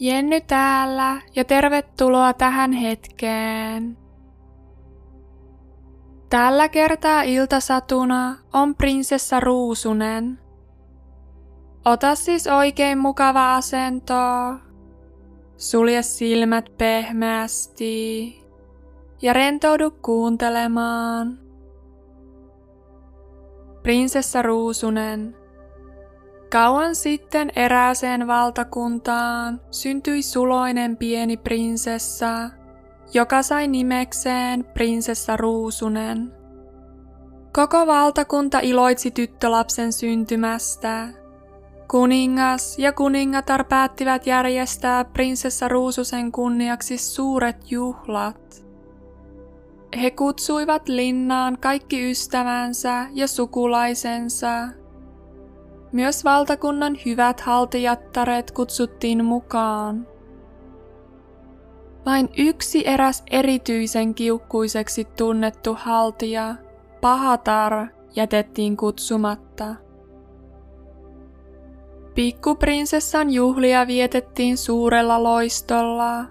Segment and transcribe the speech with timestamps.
[0.00, 3.98] Jenny täällä ja tervetuloa tähän hetkeen.
[6.30, 10.38] Tällä kertaa iltasatuna on prinsessa Ruusunen.
[11.84, 14.14] Ota siis oikein mukava asento.
[15.56, 18.42] Sulje silmät pehmeästi
[19.22, 21.38] ja rentoudu kuuntelemaan.
[23.82, 25.41] Prinsessa Ruusunen.
[26.52, 32.50] Kauan sitten erääseen valtakuntaan syntyi suloinen pieni prinsessa,
[33.14, 36.32] joka sai nimekseen prinsessa Ruusunen.
[37.52, 41.08] Koko valtakunta iloitsi tyttölapsen syntymästä.
[41.90, 48.66] Kuningas ja kuningatar päättivät järjestää prinsessa Ruususen kunniaksi suuret juhlat.
[50.02, 54.81] He kutsuivat linnaan kaikki ystävänsä ja sukulaisensa.
[55.92, 60.06] Myös valtakunnan hyvät haltijattaret kutsuttiin mukaan.
[62.06, 66.54] Vain yksi eräs erityisen kiukkuiseksi tunnettu haltija,
[67.00, 69.74] Pahatar, jätettiin kutsumatta.
[72.14, 76.24] Pikkuprinsessan juhlia vietettiin suurella loistolla,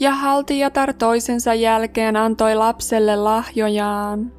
[0.00, 4.32] ja haltijatar toisensa jälkeen antoi lapselle lahjojaan.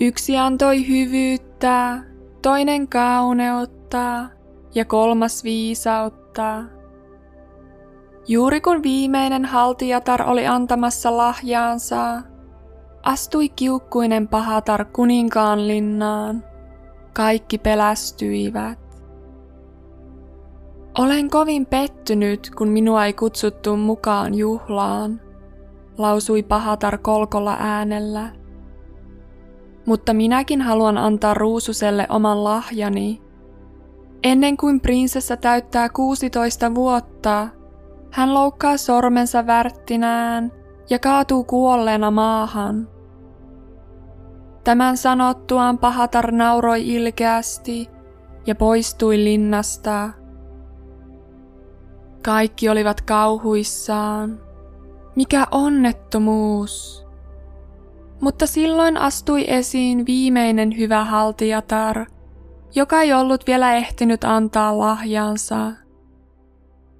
[0.00, 1.98] Yksi antoi hyvyyttä,
[2.42, 4.28] toinen kauneutta
[4.74, 6.62] ja kolmas viisautta.
[8.28, 12.22] Juuri kun viimeinen haltijatar oli antamassa lahjaansa,
[13.02, 16.44] astui kiukkuinen pahatar kuninkaan linnaan.
[17.12, 18.78] Kaikki pelästyivät.
[20.98, 25.20] Olen kovin pettynyt, kun minua ei kutsuttu mukaan juhlaan,
[25.98, 28.39] lausui pahatar kolkolla äänellä.
[29.86, 33.22] Mutta minäkin haluan antaa Ruususelle oman lahjani.
[34.22, 37.48] Ennen kuin prinsessa täyttää 16 vuotta,
[38.10, 40.52] hän loukkaa sormensa värttinään
[40.90, 42.88] ja kaatuu kuolleena maahan.
[44.64, 47.88] Tämän sanottuaan pahatar nauroi ilkeästi
[48.46, 50.10] ja poistui linnasta.
[52.24, 54.40] Kaikki olivat kauhuissaan.
[55.16, 57.06] Mikä onnettomuus!
[58.20, 62.06] Mutta silloin astui esiin viimeinen hyvä haltijatar,
[62.74, 65.72] joka ei ollut vielä ehtinyt antaa lahjansa.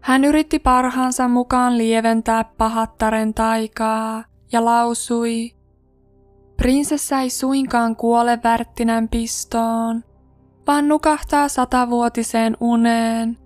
[0.01, 5.61] Hän yritti parhaansa mukaan lieventää pahattaren taikaa ja lausui,
[6.61, 10.05] Prinsessa ei suinkaan kuole värttinän pistoon,
[10.67, 13.39] vaan nukahtaa satavuotiseen uneen,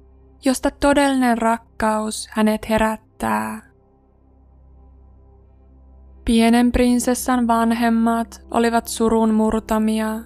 [0.44, 3.62] josta todellinen rakkaus hänet herättää.
[6.24, 10.20] Pienen prinsessan vanhemmat olivat surun murtamia.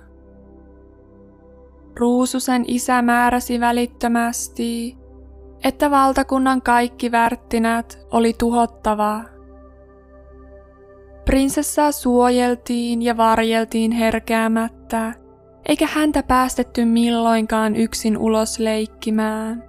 [1.96, 4.98] Ruususen isä määräsi välittömästi,
[5.64, 9.24] että valtakunnan kaikki värttinät oli tuhottava.
[11.24, 15.14] Prinsessaa suojeltiin ja varjeltiin herkeämättä,
[15.68, 19.64] eikä häntä päästetty milloinkaan yksin ulos leikkimään.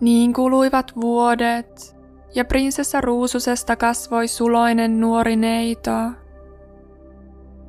[0.00, 1.95] Niin kuluivat vuodet,
[2.34, 5.90] ja prinsessa Ruususesta kasvoi suloinen nuori neito.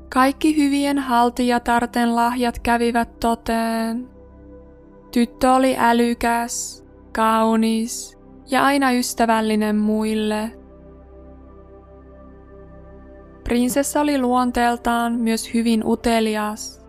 [0.10, 4.10] Kaikki hyvien haltijatarten lahjat kävivät toteen.
[5.12, 8.18] Tyttö oli älykäs, kaunis
[8.50, 10.52] ja aina ystävällinen muille.
[13.44, 16.86] Prinsessa oli luonteeltaan myös hyvin utelias.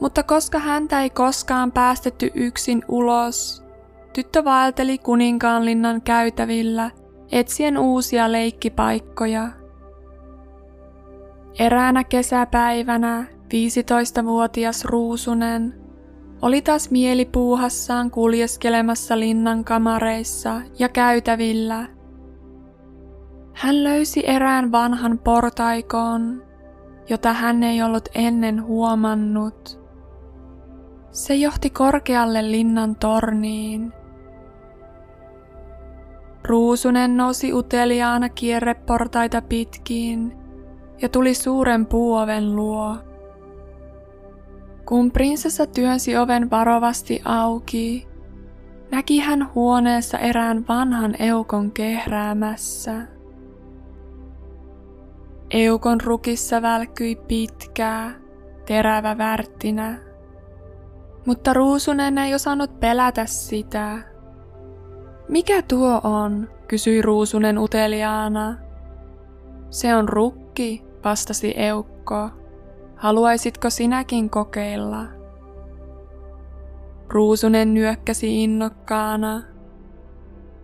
[0.00, 3.64] Mutta koska häntä ei koskaan päästetty yksin ulos,
[4.12, 6.90] tyttö vaelteli kuninkaanlinnan käytävillä
[7.32, 9.48] etsien uusia leikkipaikkoja.
[11.58, 15.74] Eräänä kesäpäivänä 15-vuotias Ruusunen
[16.42, 21.86] oli taas mielipuuhassaan kuljeskelemassa linnan kamareissa ja käytävillä.
[23.54, 26.42] Hän löysi erään vanhan portaikon,
[27.08, 29.80] jota hän ei ollut ennen huomannut.
[31.10, 33.92] Se johti korkealle linnan torniin.
[36.48, 40.36] Ruusunen nousi uteliaana kierreportaita pitkin
[41.02, 42.96] ja tuli suuren puoven luo.
[44.86, 48.08] Kun prinsessa työnsi oven varovasti auki,
[48.90, 52.94] näki hän huoneessa erään vanhan eukon kehräämässä.
[55.50, 58.14] Eukon rukissa välkkyi pitkää,
[58.66, 59.98] terävä värttinä,
[61.26, 64.07] mutta Ruusunen ei osannut pelätä sitä.
[65.28, 66.48] Mikä tuo on?
[66.68, 68.56] kysyi Ruusunen uteliaana.
[69.70, 72.30] Se on rukki, vastasi Eukko.
[72.96, 75.04] Haluaisitko sinäkin kokeilla?
[77.08, 79.42] Ruusunen nyökkäsi innokkaana,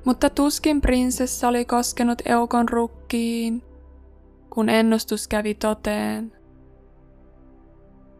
[0.04, 3.62] mutta tuskin prinsessa oli koskenut eukon rukkiin,
[4.50, 6.32] kun ennustus kävi toteen.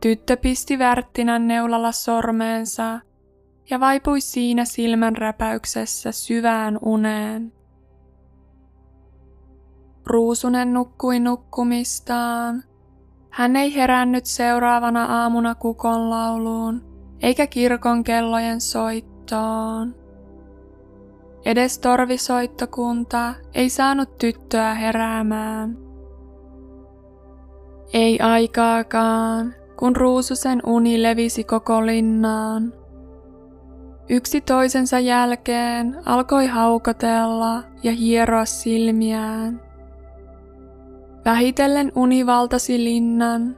[0.01, 3.01] Tyttö pisti värttinän neulalla sormeensa
[3.71, 7.53] ja vaipui siinä silmän räpäyksessä syvään uneen.
[10.07, 12.65] Ruusunen nukkui nukkumistaan.
[13.31, 16.83] Hän ei herännyt seuraavana aamuna kukon lauluun,
[17.23, 19.95] eikä kirkon kellojen soittoon.
[21.45, 25.79] Edes torvisoittokunta ei saanut tyttöä heräämään.
[27.93, 32.84] Ei aikaakaan, kun ruususen uni levisi koko linnaan.
[34.09, 39.61] Yksi toisensa jälkeen alkoi haukotella ja hieroa silmiään.
[41.25, 43.57] Vähitellen uni valtasi linnan.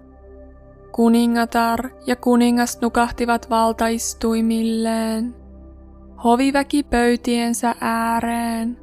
[0.92, 5.34] Kuningatar ja kuningas nukahtivat valtaistuimilleen.
[6.24, 8.78] Hoviväki pöytiensä ääreen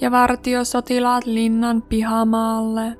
[0.00, 2.96] ja vartiosotilaat linnan pihamaalle.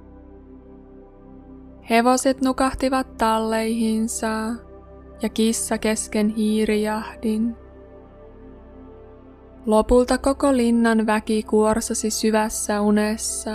[1.91, 4.29] Hevoset nukahtivat talleihinsa
[5.23, 7.62] ja kissa kesken hiirijahdin.
[9.67, 13.51] Lopulta koko linnan väki kuorsasi syvässä unessa.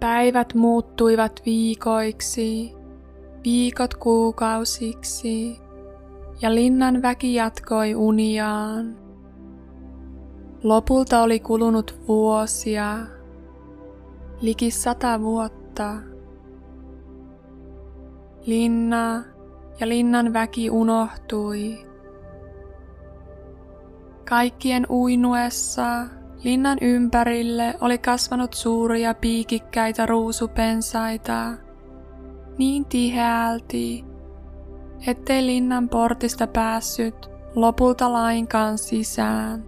[0.00, 2.74] Päivät muuttuivat viikoiksi,
[3.44, 5.60] viikot kuukausiksi,
[6.42, 8.96] ja linnan väki jatkoi uniaan.
[10.62, 12.98] Lopulta oli kulunut vuosia,
[14.40, 15.94] liki sata vuotta.
[18.46, 19.24] Linna
[19.80, 21.87] ja linnan väki unohtui.
[24.28, 26.06] Kaikkien uinuessa
[26.44, 31.52] linnan ympärille oli kasvanut suuria piikikkäitä ruusupensaita,
[32.58, 34.04] niin tiheälti,
[35.06, 39.64] ettei linnan portista päässyt lopulta lainkaan sisään.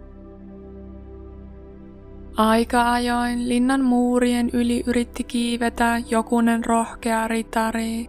[2.37, 8.09] Aika ajoin linnan muurien yli yritti kiivetä jokunen rohkea ritari,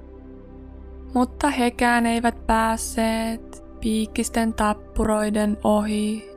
[1.13, 6.30] mutta hekään eivät päässeet piikkisten tappuroiden ohi.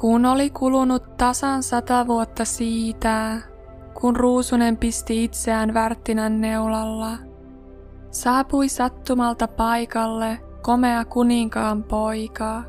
[0.00, 3.38] Kun oli kulunut tasan sata vuotta siitä,
[4.00, 7.18] kun Ruusunen pisti itseään Värttinän neulalla,
[8.10, 12.62] saapui sattumalta paikalle komea kuninkaan poika.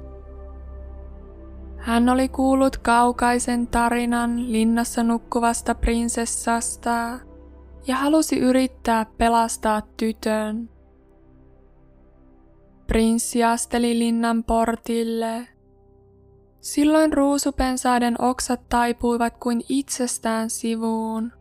[1.77, 7.19] Hän oli kuullut kaukaisen tarinan linnassa nukkuvasta prinsessasta
[7.87, 10.69] ja halusi yrittää pelastaa tytön.
[12.87, 15.47] Prinssi asteli linnan portille
[16.61, 21.31] Silloin ruusupensaiden oksat taipuivat kuin itsestään sivuun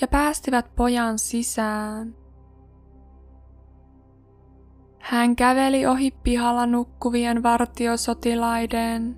[0.00, 2.14] ja päästivät pojan sisään.
[4.98, 9.16] Hän käveli ohi pihalla nukkuvien vartiosotilaiden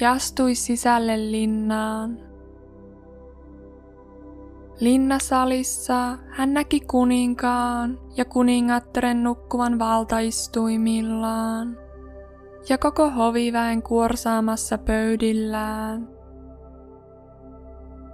[0.00, 2.18] ja astui sisälle linnaan.
[4.80, 11.78] Linnasalissa hän näki kuninkaan ja kuningattaren nukkuvan valtaistuimillaan
[12.68, 16.08] ja koko hoviväen kuorsaamassa pöydillään.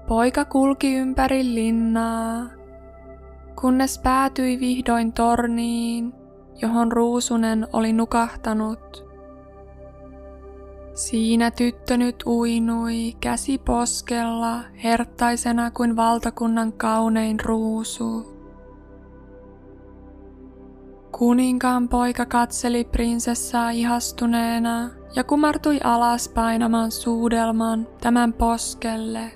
[0.09, 2.47] Poika kulki ympäri linnaa,
[3.61, 6.15] kunnes päätyi vihdoin torniin,
[6.63, 9.07] johon Ruusunen oli nukahtanut.
[10.95, 18.36] Siinä tyttö nyt uinui käsi poskella herttaisena kuin valtakunnan kaunein ruusu.
[21.19, 29.33] Kuninkaan poika katseli prinsessaa ihastuneena ja kumartui alas painamaan suudelman tämän poskelle.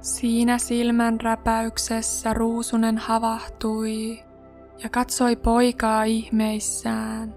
[0.00, 4.18] Siinä silmän räpäyksessä ruusunen havahtui
[4.82, 7.34] ja katsoi poikaa ihmeissään.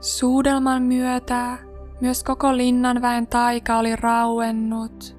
[0.00, 1.58] Suudelman myötä
[2.00, 5.16] myös koko linnan väen taika oli rauennut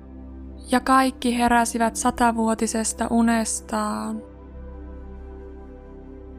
[0.71, 4.34] ja kaikki heräsivät satavuotisesta unestaan.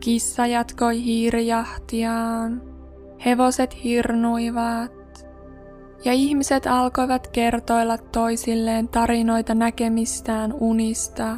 [0.07, 2.63] Kissa jatkoi hiirijahtiaan,
[3.25, 5.27] hevoset hirnuivat
[6.05, 11.37] ja ihmiset alkoivat kertoilla toisilleen tarinoita näkemistään unista.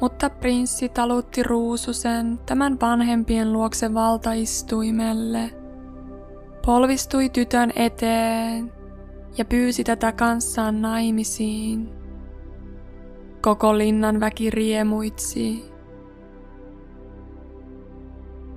[0.00, 5.50] Mutta prinssi talutti ruususen tämän vanhempien luokse valtaistuimelle,
[6.66, 8.72] polvistui tytön eteen
[9.38, 11.95] ja pyysi tätä kanssaan naimisiin.
[13.46, 15.64] Koko linnan väki riemuitsi.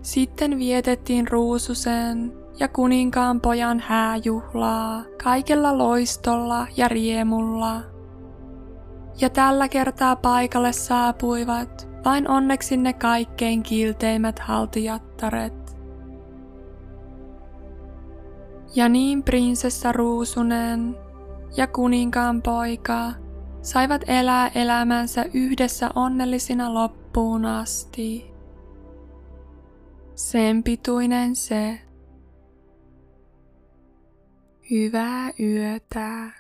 [0.02, 7.82] Sitten vietettiin ruususen ja kuninkaan pojan hääjuhlaa kaikella loistolla ja riemulla.
[9.22, 15.78] Ja tällä kertaa paikalle saapuivat vain onneksi ne kaikkein kilteimmät haltijattaret.
[18.76, 20.98] Ja niin prinsessa Ruusunen
[21.58, 23.12] ja kuninkaan poika
[23.62, 28.32] saivat elää elämänsä yhdessä onnellisina loppuun asti.
[30.16, 31.82] Sen pituinen se.
[34.72, 36.39] Hyvää yötä.